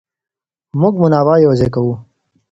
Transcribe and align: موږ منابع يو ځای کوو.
موږ 0.79 0.93
منابع 1.01 1.35
يو 1.45 1.53
ځای 1.59 1.69
کوو. 1.75 1.93